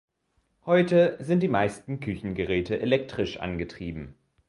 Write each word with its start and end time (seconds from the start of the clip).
Heute 0.65 1.15
sind 1.19 1.41
die 1.43 1.47
meisten 1.47 1.99
Küchengeräte 1.99 2.79
elektrisch 2.79 3.39
angetrieben. 3.39 4.15